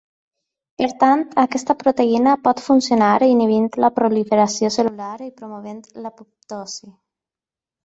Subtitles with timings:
[0.81, 6.93] Per tant, aquesta proteïna pot funcionar inhibint la proliferació cel·lular i promovent l’apoptosi.